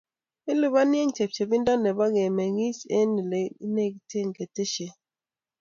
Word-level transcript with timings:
Ilipani 0.51 0.95
eng 1.03 1.13
chepchepindo 1.15 1.73
nebo 1.77 2.03
kemegis 2.15 2.79
eng' 2.97 3.19
ole 3.23 3.41
negitee 3.73 4.33
keteshet 4.35 4.95